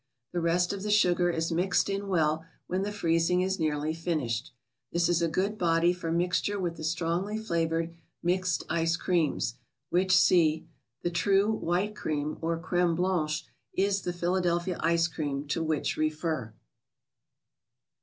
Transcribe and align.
The 0.33 0.41
rest 0.41 0.73
of 0.73 0.81
the 0.81 0.89
sugar 0.89 1.29
is 1.29 1.51
mixed 1.51 1.87
in 1.87 2.07
well 2.07 2.43
when 2.65 2.81
the 2.81 2.91
freezing 2.91 3.41
is 3.41 3.59
nearly 3.59 3.93
finished. 3.93 4.51
This 4.91 5.07
is 5.07 5.21
a 5.21 5.27
good 5.27 5.59
body 5.59 5.93
for 5.93 6.11
mixture 6.11 6.59
with 6.59 6.75
the 6.75 6.83
strongly 6.83 7.37
flavored" 7.37 7.93
Mixed 8.33 8.63
Ice 8.67 8.97
Creams," 8.97 9.59
which 9.91 10.17
see. 10.17 10.65
The 11.03 11.11
true 11.11 11.51
"White 11.51 11.95
Cream," 11.95 12.39
or 12.41 12.57
Crime 12.57 12.95
Blanche, 12.95 13.45
is 13.73 14.01
the" 14.01 14.11
Philadelphia 14.11 14.77
Ice 14.79 15.07
Cream," 15.07 15.45
to 15.49 15.61
which 15.61 15.97
refer. 15.97 16.51